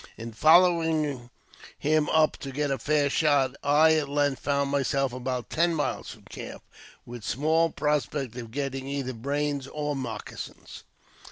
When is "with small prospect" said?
7.05-8.35